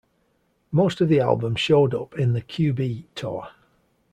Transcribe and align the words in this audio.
Most 0.71 0.99
of 0.99 1.09
the 1.09 1.19
album 1.19 1.53
showed 1.55 1.93
up 1.93 2.17
in 2.17 2.33
the 2.33 2.41
Cube-E 2.41 3.05
tour. 3.13 3.49